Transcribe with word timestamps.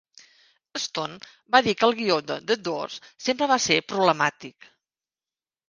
Stone 0.83 1.19
va 1.57 1.61
dir 1.67 1.75
que 1.83 1.87
el 1.89 1.93
guió 1.99 2.17
de 2.31 2.39
"The 2.53 2.59
Doors" 2.69 2.97
sempre 3.29 3.51
va 3.55 3.61
ser 3.69 3.81
problemàtic. 3.95 4.69